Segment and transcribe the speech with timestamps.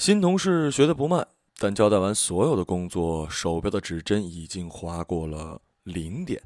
[0.00, 1.28] 新同事学的不慢，
[1.58, 6.40] 但交代完所有的工作，手表的指针已经划过了零点。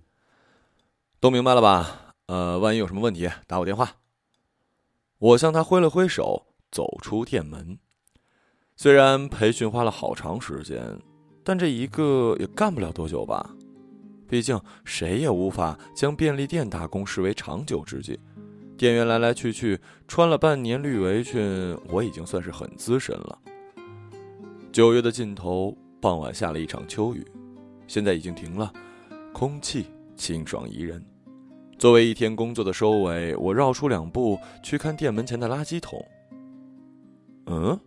[1.20, 2.17] 都明白了吧？
[2.26, 3.92] 呃，万一有什么问题，打我电话。
[5.18, 7.78] 我向他挥了挥手，走出店门。
[8.75, 10.98] 虽然培训花了好长时间，
[11.45, 13.55] 但这一个也干不了多久吧。
[14.29, 18.18] 毕竟谁也无法将便利店打工视为长久之计。
[18.85, 23.39] 店员来来去去，穿了半年绿围裙，我已经算是很资深了。
[24.71, 27.27] 九月的尽头，傍晚下了一场秋雨，
[27.87, 28.70] 现在已经停了，
[29.33, 31.02] 空气清爽宜人。
[31.79, 36.07] 作为一天工作的收尾，我绕出两步去看店门前的垃圾桶。
[37.46, 37.80] 嗯，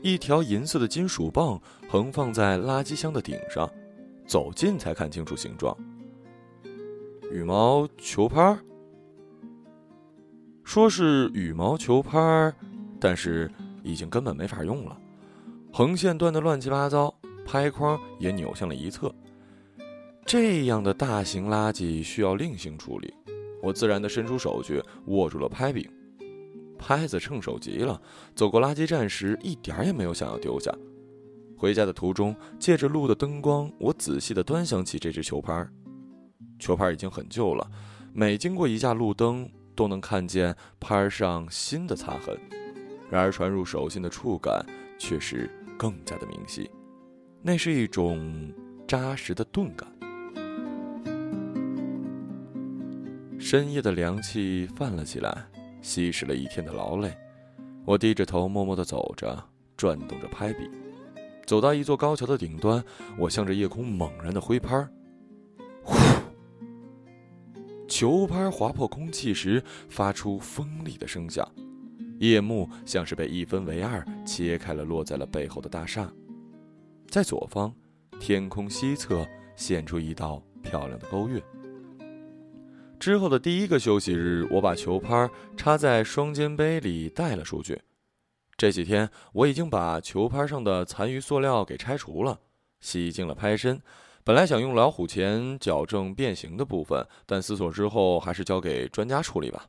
[0.00, 3.70] 一条银色的金属棒横放在垃圾箱的顶上，
[4.26, 5.76] 走近才看清楚形状。
[7.30, 8.58] 羽毛球拍。
[10.68, 12.52] 说是羽毛球拍，
[13.00, 13.50] 但是
[13.82, 15.00] 已经根本没法用了，
[15.72, 17.12] 横线断得乱七八糟，
[17.46, 19.10] 拍框也扭向了一侧。
[20.26, 23.14] 这样的大型垃圾需要另行处理，
[23.62, 25.90] 我自然的伸出手去握住了拍柄，
[26.78, 27.98] 拍子趁手极了。
[28.34, 30.70] 走过垃圾站时，一点也没有想要丢下。
[31.56, 35.66] 回家的途中，借着路的灯光，我仔细的端详起这只球拍。
[36.58, 37.66] 球拍已经很旧了，
[38.12, 39.50] 每经过一架路灯。
[39.78, 42.36] 都能看见拍上新的擦痕，
[43.08, 44.66] 然而传入手心的触感
[44.98, 45.48] 却是
[45.78, 46.68] 更加的明晰，
[47.42, 48.52] 那是一种
[48.88, 49.88] 扎实的钝感。
[53.38, 55.46] 深夜的凉气泛了起来，
[55.80, 57.16] 稀释了一天的劳累。
[57.84, 59.40] 我低着头，默默地走着，
[59.76, 60.68] 转动着拍笔，
[61.46, 62.82] 走到一座高桥的顶端，
[63.16, 64.88] 我向着夜空猛然的挥拍。
[67.88, 71.50] 球拍划破空气时发出锋利的声响，
[72.20, 76.12] 夜幕像是被一分为二切开了，落在了背后的大厦。
[77.08, 77.74] 在左方，
[78.20, 81.42] 天空西侧现出一道漂亮的勾月。
[83.00, 87.80] 之后的第一个休息日，我把球拍插在双肩背里带了出去。
[88.56, 92.38] 这几天我已经把球拍上的残余塑料给拆除了，
[92.80, 93.80] 洗净了拍身。
[94.28, 99.66] 本来想用老虎钳矫正变形的部分，但思索之后还是交给专家处理吧。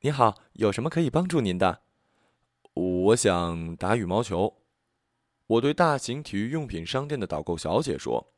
[0.00, 1.82] 你好，有什么可以帮助您的？
[2.72, 4.56] 我想打羽毛球。
[5.46, 8.32] 我对大型体育用品商店的导购小姐说：“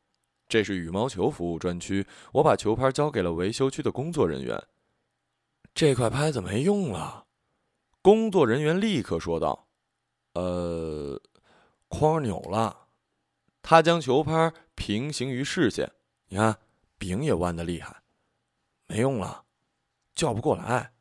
[0.50, 2.04] 这是羽毛球服务专区。”
[2.34, 4.60] 我把球拍交给了维修区的工作人员。
[5.72, 7.26] 这块拍子没用了，
[8.03, 9.69] 工作人员立刻说道
[10.34, 11.22] ：“呃，
[11.86, 12.81] 框扭了。”
[13.66, 15.91] 他将球拍平行于视线，
[16.28, 16.58] 你看
[16.98, 18.02] 柄也弯的厉害，
[18.86, 19.47] 没用了，
[20.14, 20.92] 叫不过来。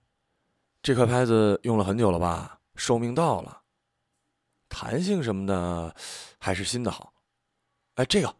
[0.81, 2.61] 这块拍子用了很久了吧？
[2.75, 3.63] 寿命到了，
[4.69, 5.93] 弹性什么的
[6.39, 7.13] 还是新的好。
[7.95, 8.33] 哎，这个，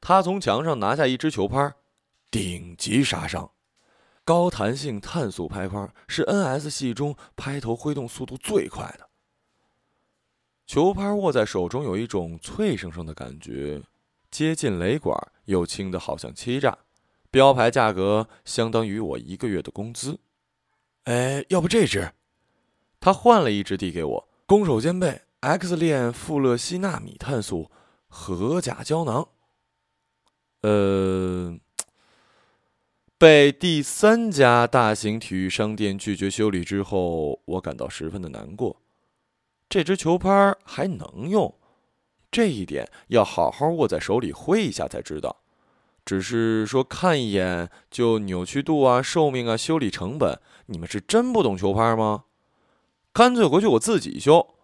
[0.00, 1.74] 他从墙上拿下一只球拍，
[2.30, 3.52] 顶级杀伤，
[4.24, 9.05] 高弹性碳素拍框是 NS 系中拍头挥动速度最快的。
[10.66, 13.80] 球拍握在手中有一种脆生生的感觉，
[14.30, 16.76] 接近雷管，又轻的好像欺诈。
[17.30, 20.18] 标牌价格相当于我一个月的工资。
[21.04, 22.12] 哎，要不这只？
[22.98, 27.70] 他换了一只递给我，攻守兼备，X 链富勒烯纳米碳素
[28.08, 29.28] 合甲胶囊。
[30.62, 31.56] 呃，
[33.16, 38.80] 被第三家大型体育商店拒绝修理之后，我感到十分的难过。
[39.68, 41.58] 这只球拍还能用，
[42.30, 45.42] 这一点要好好握在手里挥一下才知道。
[46.04, 52.24] 只是说看一眼就扭曲度啊、寿命啊、修理成本，你们是真不懂球拍吗？
[53.12, 54.54] 干脆回去我自己修。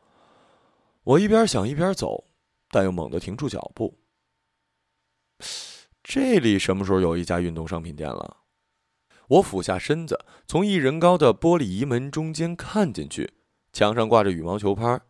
[1.02, 2.26] 我一边想一边走，
[2.70, 3.98] 但又猛地停住脚步。
[6.04, 8.36] 这里什么时候有一家运动商品店了？
[9.28, 13.32] 我俯下身子，从一人高的玻璃移门中间看进去。
[13.72, 15.00] 墙上挂着羽毛球拍，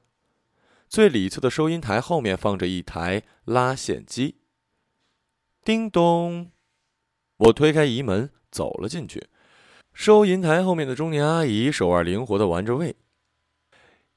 [0.89, 4.37] 最里侧的收银台后面放着一台拉线机。
[5.65, 6.51] 叮咚，
[7.37, 9.29] 我推开移门走了进去。
[9.93, 12.97] 收银台后面的中年阿姨手腕灵活的玩着位。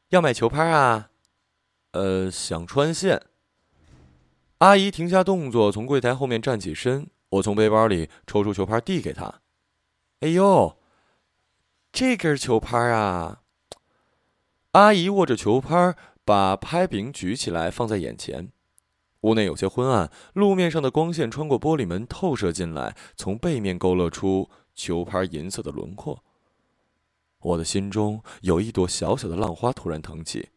[0.09, 1.09] 要买球拍啊？
[1.91, 3.21] 呃，想穿线。
[4.59, 7.09] 阿姨停下动作，从柜台后面站起身。
[7.29, 9.41] 我从背包里抽出球拍递给她。
[10.21, 10.77] 哎呦，
[11.91, 13.41] 这根球拍啊！
[14.75, 15.95] 阿姨握着球拍，
[16.25, 18.51] 把拍柄举起来放在眼前。
[19.21, 26.21] 屋内有些昏暗，路面上的光线穿过玻璃门透射进来，从背面勾勒出球拍银色的轮廓。
[27.39, 30.49] 我的心中有一朵小小的浪花突然腾起，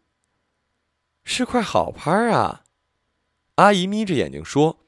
[1.22, 2.64] 是块好拍啊。
[3.54, 4.80] 阿姨眯着眼睛说：“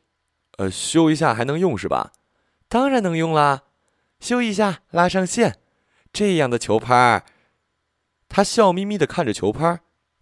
[0.59, 2.11] 呃，修一下还能用是吧？
[2.69, 3.63] 当然能用啦，
[4.19, 5.61] 修一下拉上线，
[6.13, 7.25] 这样的球拍。”
[8.31, 9.81] 他笑眯眯的看着球拍，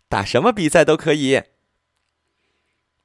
[0.08, 1.42] 打什么比赛都可以。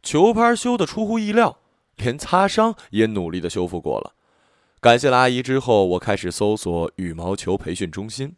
[0.02, 1.60] 球拍修的出乎意料，
[1.98, 4.16] 连擦伤也努力的修复过了。
[4.80, 8.38] 感谢了阿姨之后，我开始搜索羽毛球培训中心，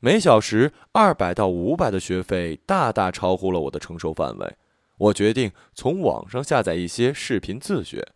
[0.00, 4.56] 每小时二百到五百的学费大大超乎了我的承受范围。
[4.96, 8.06] 我决定从网上下载一些视频自学。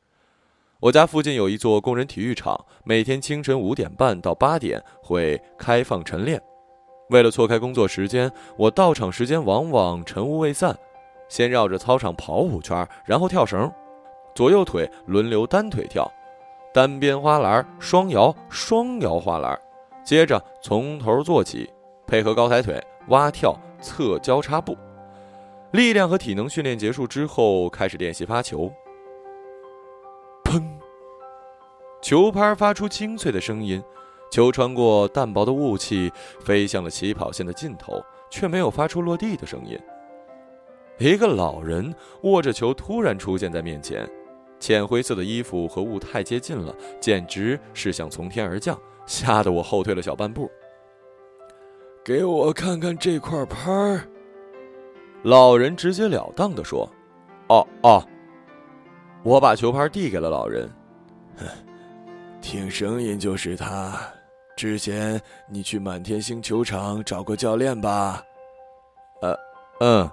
[0.81, 6.43] 我家附近有一座工人体育场，每天清晨五点半到八点会开放晨练。
[7.13, 10.77] 为了错开工作时间，我到场时间往往晨雾未散。
[11.29, 13.71] 先绕着操场跑五圈，然后跳绳，
[14.35, 16.11] 左右腿轮流单腿跳，
[16.75, 19.59] 单边花篮、双摇、双摇花篮，
[20.03, 21.71] 接着从头做起，
[22.07, 24.77] 配合高抬腿、蛙跳、侧交叉步。
[25.71, 28.71] 力量和体能训练结束之后，开始练习发球。
[30.45, 30.63] 砰！
[32.03, 33.83] 球拍发出清脆的声音，
[34.33, 39.79] 球穿过淡薄的雾气，飞向了起跑线的尽头，却没有发出落地的声音。
[40.97, 44.09] 一个老人握着球突然出现在面前，
[44.59, 48.75] 浅灰色的衣服和雾太接近了，简直是想从天而降，
[49.05, 50.51] 吓得我后退了小半步。
[52.03, 54.01] 给我看看这块拍儿。
[55.25, 56.89] 老人直截了当的说
[57.51, 58.03] ：“哦哦。”
[59.23, 60.71] 我把球拍递给了老人。
[62.41, 64.01] 听声音就是他。
[64.63, 68.25] 之前你去满天星球场找过教练吧？
[69.21, 69.37] 呃，
[69.81, 70.09] 嗯。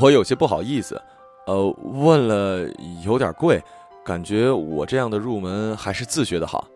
[0.00, 1.00] 我有些不好意思，
[1.46, 2.68] 呃，问了
[3.04, 3.62] 有点贵，
[4.04, 6.66] 感觉我这样的入门还是自学的好。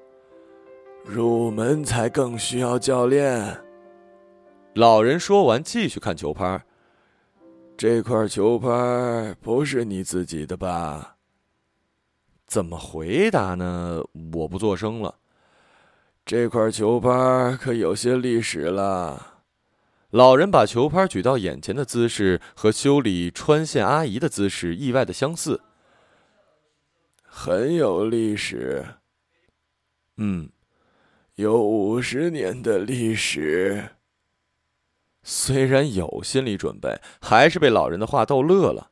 [1.05, 3.61] 入门才更需要教练。
[4.75, 6.65] 老人说完，继续看球拍。
[7.77, 11.17] 这块球拍不是你自己的吧？
[12.47, 14.01] 怎么回答呢？
[14.33, 15.13] 我不作声了。
[16.27, 19.43] 这块球拍可有些历史了。
[20.09, 25.61] 老人把球拍举到眼前的姿势和修理穿线阿姨的姿势意外的相似，
[27.23, 28.87] 很有历史。
[30.17, 30.49] 嗯，
[31.35, 33.91] 有五十年的历史。
[35.23, 38.91] 虽然有心理准备，还是被老人的话逗乐了。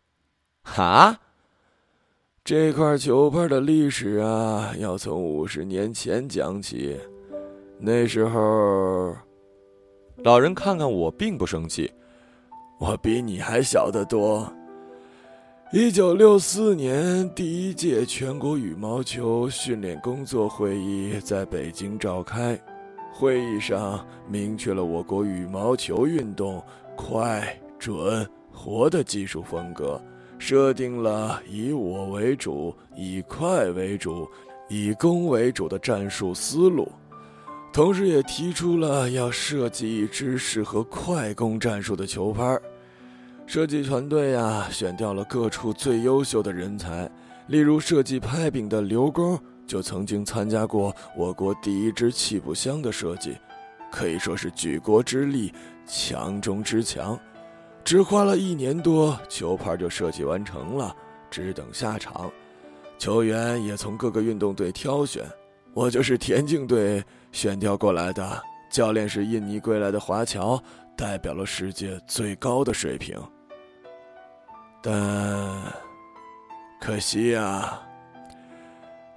[0.65, 1.21] 哈，
[2.45, 6.99] 这块球拍的历史啊，要从五十年前讲起，
[7.85, 9.13] 那时候。
[10.19, 11.91] 老人看看我，并不生气。
[12.79, 14.51] 我比你还小得多。
[15.73, 22.57] 一九六四年，第一届全国羽毛球训练工作会议在北京召开。
[23.13, 26.63] 会议上明确了我国羽毛球运动
[26.95, 30.01] 快、准、活的技术风格，
[30.39, 34.29] 设定了以我为主、以快为主、
[34.69, 36.89] 以攻为主的战术思路。
[37.73, 42.59] 同时，也提出了要设计一支适合快攻战术的球拍。
[43.47, 47.11] 设计团队呀，选调了各处最优秀的人才。
[47.47, 53.39] 例如，设计拍柄的刘工就曾经参加过我国第一支气步枪的设计，
[53.91, 55.51] 可以说是举国之力，
[55.87, 57.19] 强中之强。
[57.83, 60.95] 只花了一年多，球拍就设计完成了，
[61.31, 62.31] 只等下场。
[62.99, 65.25] 球员也从各个运动队挑选，
[65.73, 67.03] 我就是田径队。
[67.33, 70.63] 选调过来的教练是印尼归来的华侨，
[70.97, 73.19] 代表了世界最高的水平。
[74.81, 74.93] 但
[76.81, 77.81] 可惜呀，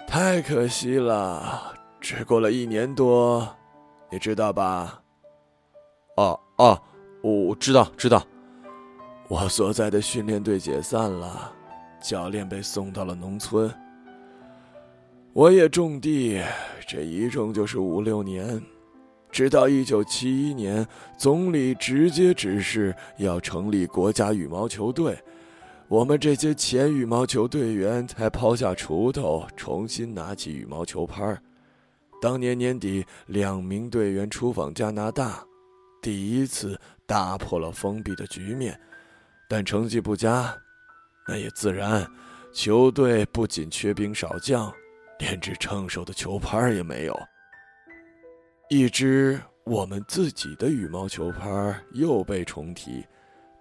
[0.07, 3.47] 太可惜了，只过了一年多，
[4.09, 5.01] 你知道吧？
[6.15, 6.81] 哦哦，
[7.21, 8.23] 我知道知道。
[9.27, 11.51] 我所在的训练队解散了，
[11.99, 13.73] 教练被送到了农村。
[15.35, 16.41] 我也种地，
[16.87, 18.63] 这一种就是五六年，
[19.29, 20.87] 直到一九七一年，
[21.17, 25.21] 总理直接指示要成立国家羽毛球队，
[25.89, 31.37] 我们这些前羽毛球队员才抛下锄头，重新拿起羽毛球拍。
[32.21, 35.43] 当年年底，两名队员出访加拿大，
[36.01, 38.79] 第一次打破了封闭的局面，
[39.49, 40.55] 但成绩不佳，
[41.27, 42.09] 那也自然，
[42.53, 44.73] 球队不仅缺兵少将。
[45.19, 47.19] 连只称手的球拍也没有，
[48.69, 53.05] 一只我们自己的羽毛球拍又被重提，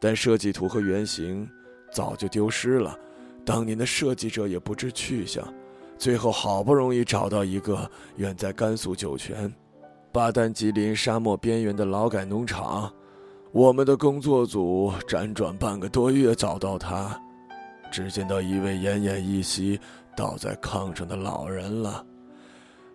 [0.01, 1.49] 但设计图和原型
[1.93, 2.99] 早就丢失了，
[3.45, 5.47] 当年的设计者也不知去向。
[5.97, 9.51] 最后好不容易找到一个远在甘肃酒泉、
[10.11, 12.93] 巴丹吉林沙漠边缘的劳改农场，
[13.53, 17.17] 我们的工作组辗转半个多月找到他，
[17.93, 19.79] 只见到一位奄奄一息
[20.17, 22.05] 倒在炕上的老人了。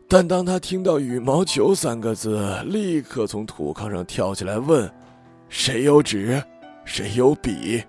[0.07, 4.91] 但当他听到“羽毛球”三个字，立刻从土炕上跳起来问
[5.49, 6.41] ：“谁有纸？
[6.83, 7.83] 谁有笔？”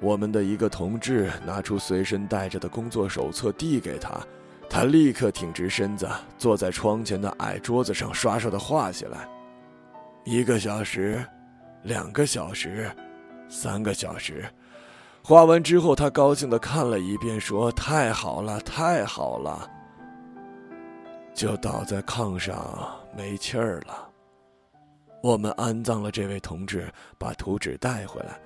[0.00, 4.20] 我们的一个同志拿出随身带着的工作手册递给他，
[4.68, 9.26] 他立刻挺直身子，坐在窗前的矮桌子上刷刷的画起来。
[10.24, 11.24] 一个小时，
[11.82, 12.90] 两个小时，
[13.48, 14.44] 三个小时，
[15.28, 19.70] 画完之后，他高兴的看了一遍，说：“太好了，太好了！”
[21.36, 24.10] 就倒在炕上没气儿了。
[25.22, 28.40] 我们安葬了这位同志，把图纸带回来。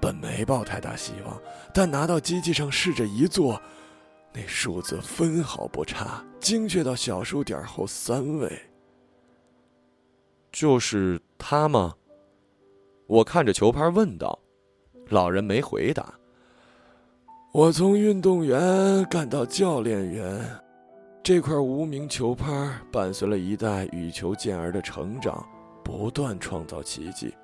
[0.00, 1.36] 本没抱太大希望，
[1.74, 3.60] 但拿到机器上试着一做，
[4.32, 8.56] 那数字分毫不差，精确到小数点后三位。
[10.52, 11.96] 就是他吗？
[13.08, 14.38] 我看着球拍问道。
[15.08, 16.14] 老人没回答。
[17.50, 20.38] 我从运动员干到教练员，
[21.22, 22.46] 这块无名球拍
[22.92, 25.44] 伴随了一代羽球健儿的成长，
[25.82, 27.34] 不断创造奇迹。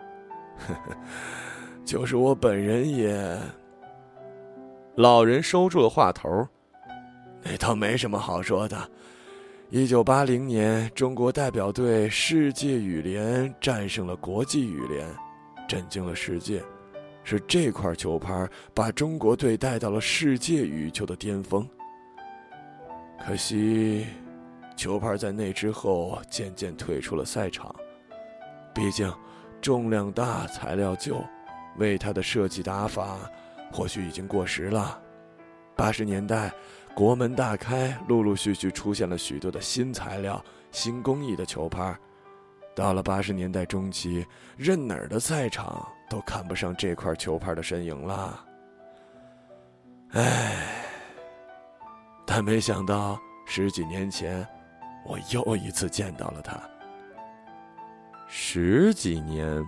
[0.59, 0.97] 呵呵。
[1.87, 3.39] 就是我本人也。
[4.97, 6.47] 老人收住了话头，
[7.43, 8.77] 那倒没什么好说的。
[9.71, 15.09] 一九八零年，中国代表队世界羽联战胜了国际羽联，
[15.67, 16.63] 震惊了世界。
[17.25, 21.69] 是这块球拍把中国队带到了世界羽球的巅峰。
[23.27, 24.07] 可惜，
[24.77, 27.75] 球拍在那之后渐渐退出了赛场。
[28.75, 29.13] 毕竟，
[29.63, 31.17] 重量大，材料旧。
[31.77, 33.19] 为他的设计打法，
[33.73, 35.01] 或许已经过时了。
[35.75, 36.53] 八十年代，
[36.95, 40.41] 国门大开，陆陆续续出现了许多的新材料、
[40.71, 41.99] 新工艺的球拍。
[42.75, 44.27] 到了八十年代中期，
[44.57, 48.45] 任哪儿的赛场都看不上这块球拍的身影了。
[50.11, 50.53] 唉，
[52.27, 54.47] 但没想到十几年前，
[55.07, 56.61] 我又一次见到了他。
[58.29, 59.65] 十几年。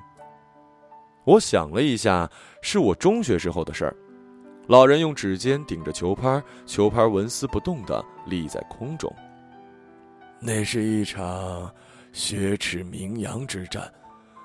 [1.24, 2.30] 我想了一下，
[2.62, 3.96] 是我中学时候的事儿。
[4.68, 9.12] 老人用指尖顶着球拍，球拍纹丝不动的立在空中。
[10.38, 11.68] 那是一场
[12.16, 13.92] 雪耻名扬之战，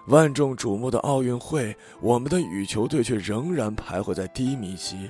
[0.08, 5.10] 万众瞩目的奥运会，我们的羽球队却仍然徘徊在低迷期，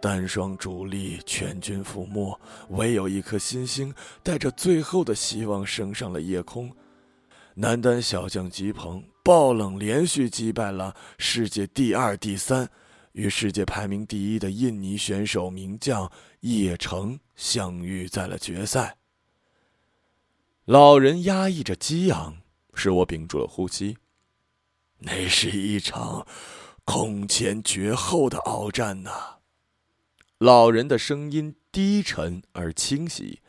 [0.00, 2.34] 单双主力全军覆没，
[2.70, 6.74] 唯有一颗新星带着最后的希望升上了夜空。
[7.54, 9.04] 男单小将吉鹏。
[9.22, 12.68] 爆冷连续击败了世界第二、第三，
[13.12, 16.10] 与世界排名第一的印尼选手名将
[16.40, 18.94] 叶城相遇在了决赛。
[20.66, 22.38] 老人压抑着激昂，
[22.72, 23.98] 使我屏住了呼吸。
[25.00, 26.26] 那是一场
[26.86, 29.40] 空前绝后的鏖战呐！
[30.38, 33.40] 老人的声音低沉而清晰，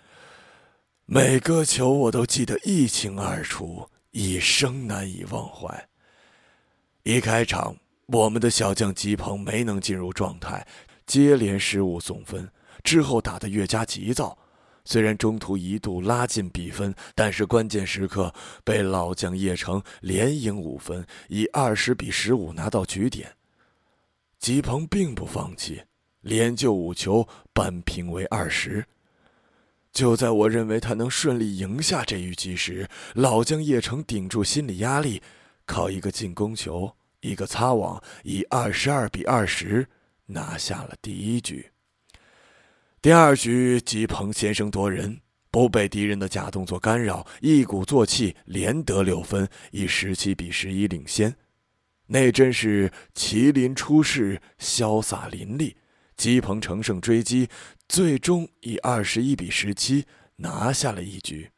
[1.05, 3.89] 每个球我都记得一清二楚。
[4.11, 5.89] 一生难以忘怀。
[7.03, 10.67] 一开场，我们的小将吉鹏没能进入状态，
[11.05, 12.49] 接连失误送分，
[12.83, 14.37] 之后打得越加急躁。
[14.85, 23.35] 虽然中途一度拉近比分，但是关键时刻被老将叶城连赢五分，以二十比十五拿到局点。
[24.39, 25.81] 吉鹏并不放弃，
[26.21, 28.85] 连救五球，扳平为二十。
[29.91, 35.21] 就在我认为他能顺利赢下这一局时，老将叶城顶住心理压力，
[35.65, 39.87] 靠一个进攻球、一个擦网，以二十二比二十
[40.25, 41.71] 拿下了第一局。
[43.05, 45.21] 第二局，吉鹏先声夺人，
[45.51, 51.35] 不被敌人的假动作干扰，一鼓作气连得六分，以十七比十一领先。
[52.07, 55.75] 那真是麒麟出世，潇洒淋漓。
[56.17, 57.47] 吉鹏乘胜追击，
[57.87, 60.05] 最终以二十一比十七
[60.37, 61.51] 拿下了一局。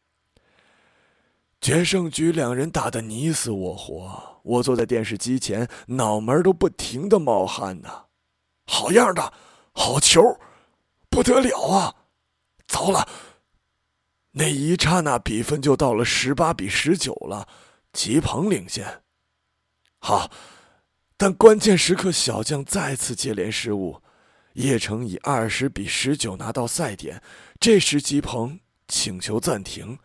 [1.61, 7.89] 决胜局两人打得你死我活，我坐在电视机前，脑门都不停的冒汗呢。
[8.65, 9.31] 好样的，
[9.71, 10.21] 好球，
[11.17, 11.95] 不得了啊！
[12.67, 13.09] 糟了，
[14.33, 17.47] 那一刹那比分就到了十八比十九了，
[17.91, 19.01] 吉鹏领先。
[19.97, 20.29] 好，
[21.17, 24.03] 但关键时刻小将再次接连失误。
[24.53, 27.19] 叶城以二十比十九拿到赛点，
[27.59, 29.97] 这时吉鹏请求暂停。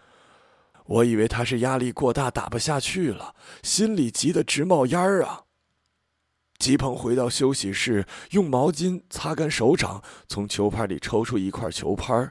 [0.86, 5.42] 我以为他是压力过大打不下去了，心里急得直冒烟儿啊。
[6.62, 12.30] 吉鹏回到休息室，用毛巾擦干手掌，从球拍里抽出一块球拍。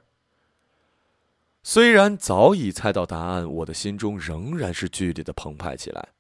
[1.61, 6.13] 虽然早已猜到答案，我的心中仍然是剧烈的澎湃起来。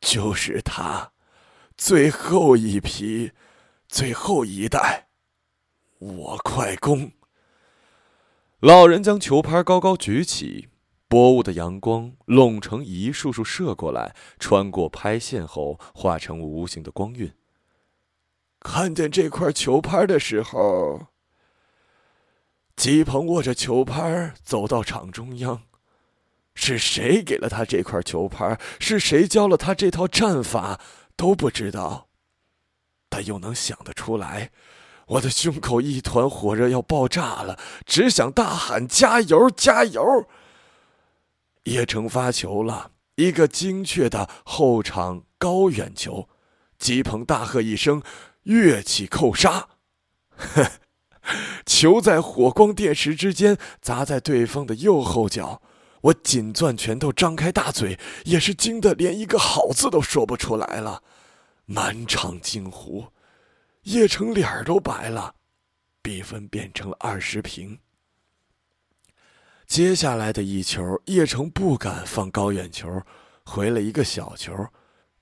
[0.00, 1.12] 就是他，
[1.76, 3.30] 最后一批，
[3.88, 5.06] 最后一代，
[6.00, 7.12] 我快攻！
[8.58, 10.68] 老人将球拍高高举起，
[11.14, 17.32] 薄雾的阳光拢成一束束射过来，穿过拍线后化成无形的光晕。
[18.58, 21.06] 看见这块球拍的时候，
[22.74, 25.62] 吉鹏握着球拍走到场中央。
[26.56, 28.58] 是谁给了他这块球拍？
[28.80, 30.80] 是谁教了他这套战法？
[31.14, 32.08] 都不知道。
[33.08, 34.50] 但又能想得出来，
[35.06, 37.56] 我的胸口一团火热，要爆炸了，
[37.86, 40.02] 只想大喊：“加油，加油！”
[41.64, 46.28] 叶城发球了，一个精确的后场高远球。
[46.78, 48.02] 吉鹏大喝一声
[48.44, 49.68] ：“跃起扣杀！”
[51.64, 55.62] 球在火光电石之间砸在对方的右后脚。
[56.02, 61.02] 我紧攥拳头，张开大嘴，也是惊得连一个好字都说不出来了，
[61.64, 63.06] 满场惊呼，
[63.84, 65.34] 叶城脸儿都白了，
[66.02, 67.78] 比分变成了二十平。
[69.74, 73.02] 接下来的一球，叶城不敢放高远球，
[73.44, 74.68] 回了一个小球，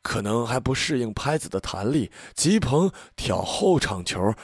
[0.02, 4.35] 可能还不适应拍子的弹力，吉鹏挑后场球，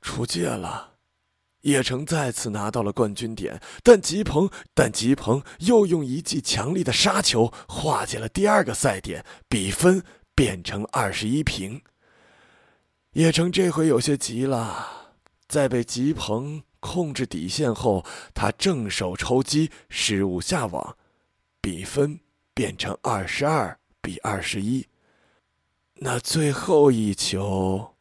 [0.00, 0.92] 出界了。
[1.60, 10.02] 叶城再次拿到了冠军点，但吉鹏，但吉鹏又用一记强力的杀球化解了第二个赛点，比分
[10.34, 11.82] 变成二十一平。
[13.12, 15.12] 叶城这回有些急了，
[15.46, 20.98] 在被吉鹏控制底线后，他正手抽击失误下网，
[21.62, 22.20] 比分
[22.52, 24.86] 变成二十二比二十一。
[25.94, 27.94] 那最后一球。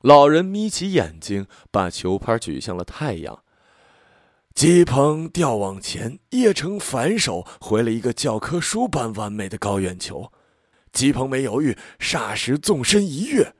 [0.00, 3.44] 老人眯起眼睛，把球拍举向了太阳。
[4.52, 10.32] 吉鹏吊往前，叶城反手回了一个教科书般完美的高远球。
[10.90, 13.54] 吉鹏没犹豫，霎时纵身一跃。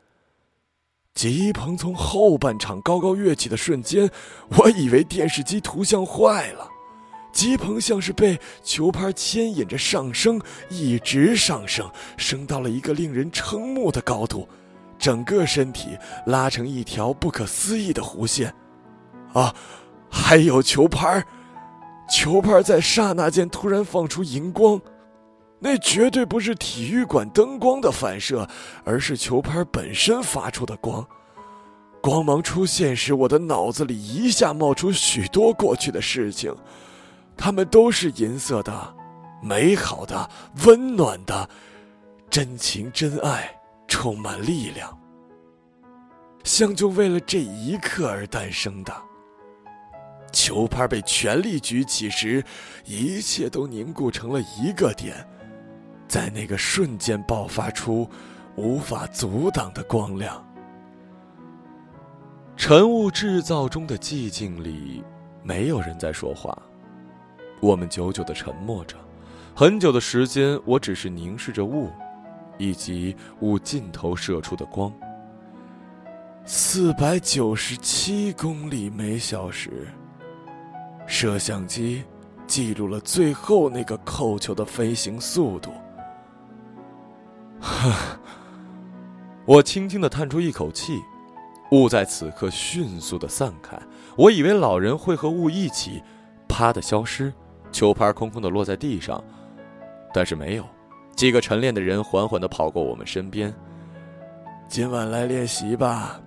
[1.15, 4.11] 吉鹏从后半场高高跃起的瞬间，
[4.57, 6.69] 我以为电视机图像坏了。
[7.33, 14.49] 吉鹏像是被球拍牵引着上升，一直上升，升到了一个令人瞠目的高度。
[14.99, 15.97] 整个身体
[16.27, 18.55] 拉成一条不可思议的弧线，
[19.33, 19.55] 啊，
[20.11, 21.25] 还有球拍
[22.11, 24.79] 球拍在刹那间突然放出荧光，
[25.61, 28.49] 那绝对不是体育馆灯光的反射，
[28.85, 31.07] 而是球拍本身发出的光。
[32.03, 36.55] 光芒出现时，我的脑子里一下冒出许多过去的事情，
[37.37, 38.95] 它们都是银色的，
[39.43, 40.29] 美好的，
[40.65, 41.49] 温暖的，
[42.29, 43.55] 真情真爱。
[43.93, 44.97] 充满力量，
[46.45, 48.95] 像就为了这一刻而诞生的。
[50.31, 52.43] 球拍被全力举起时，
[52.85, 55.27] 一切都凝固成了一个点，
[56.11, 58.05] 在那个瞬间爆发出
[58.57, 60.45] 无法阻挡的光亮。
[62.57, 65.05] 晨雾制造中的寂静里，
[65.45, 66.61] 没有人在说话。
[67.61, 68.97] 我们久久的沉默着，
[69.55, 71.89] 很久的时间，我只是凝视着雾。
[72.59, 74.93] 以及雾尽头射出的光，
[76.45, 79.87] 四百九十七公里每小时。
[81.07, 82.05] 摄像机
[82.47, 85.71] 记录了最后那个扣球的飞行速度。
[89.47, 91.03] 我轻轻的叹出一口气，
[91.73, 93.79] 雾在此刻迅速的散开。
[94.17, 96.03] 我以为老人会和雾一起，
[96.49, 97.33] 啪的消失，
[97.73, 99.23] 球拍空空的落在地上，
[100.13, 100.65] 但是没有。
[101.17, 103.53] 几个晨练的人缓缓地跑过我们身边。
[104.69, 106.21] 今晚来练习吧，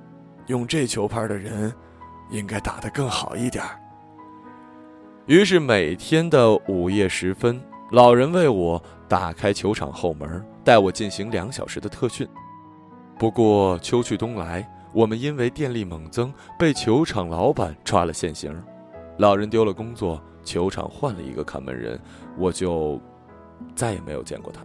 [0.48, 1.74] 用这球拍的人，
[2.30, 3.63] 应该打得更好一点。
[5.26, 7.62] 于是每天的午夜时分，
[7.92, 12.28] 老人为我打开球场后门，带我进行两小时的特训。
[13.19, 18.52] 不过秋去冬来，我们因为电力猛增，被球场老板抓了现行。
[19.19, 21.99] 老人丢了工作，球场换了一个看门人，
[22.39, 22.99] 我就
[23.76, 24.63] 再也没有见过他。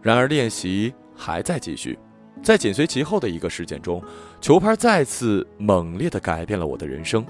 [0.00, 1.98] 然而练习还在继续，
[2.42, 4.02] 在紧随其后的一个事件中，
[4.40, 7.22] 球拍再次猛烈地改变了我的人生。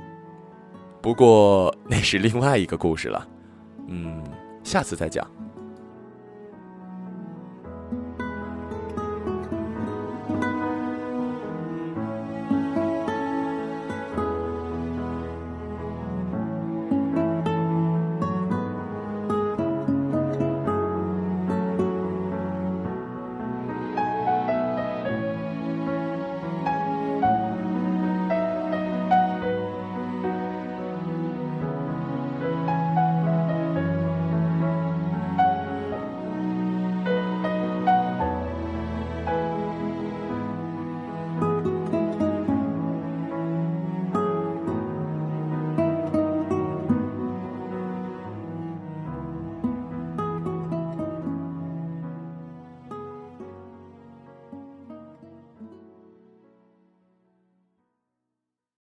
[1.02, 3.28] 不过那是另外一个故事了，
[3.88, 4.22] 嗯，
[4.62, 5.28] 下次再讲。